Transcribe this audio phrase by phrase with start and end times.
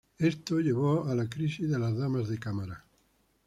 [0.17, 2.83] Esto llevó a la Crisis de las Damas de Cámara.